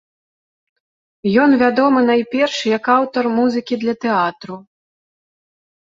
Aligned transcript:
Ён 1.43 1.51
вядомы 1.63 1.99
найперш 2.09 2.55
як 2.77 2.83
аўтар 2.97 3.23
музыкі 3.37 3.73
для 3.85 3.93
тэатру. 4.07 4.55